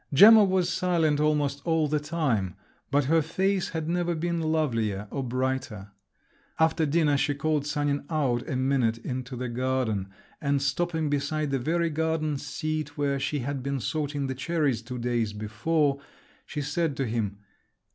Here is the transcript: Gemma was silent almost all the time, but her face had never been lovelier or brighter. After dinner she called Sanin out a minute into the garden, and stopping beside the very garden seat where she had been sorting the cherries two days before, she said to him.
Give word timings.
Gemma 0.11 0.43
was 0.43 0.67
silent 0.71 1.19
almost 1.19 1.61
all 1.63 1.87
the 1.87 1.99
time, 1.99 2.55
but 2.89 3.05
her 3.05 3.21
face 3.21 3.69
had 3.69 3.87
never 3.87 4.15
been 4.15 4.41
lovelier 4.41 5.07
or 5.11 5.23
brighter. 5.23 5.91
After 6.57 6.87
dinner 6.87 7.17
she 7.17 7.35
called 7.35 7.67
Sanin 7.67 8.05
out 8.09 8.49
a 8.49 8.55
minute 8.55 8.97
into 8.97 9.35
the 9.35 9.47
garden, 9.47 10.09
and 10.41 10.59
stopping 10.59 11.07
beside 11.11 11.51
the 11.51 11.59
very 11.59 11.91
garden 11.91 12.39
seat 12.39 12.97
where 12.97 13.19
she 13.19 13.41
had 13.41 13.61
been 13.61 13.79
sorting 13.79 14.25
the 14.25 14.33
cherries 14.33 14.81
two 14.81 14.97
days 14.97 15.33
before, 15.33 15.99
she 16.47 16.63
said 16.63 16.97
to 16.97 17.05
him. 17.05 17.37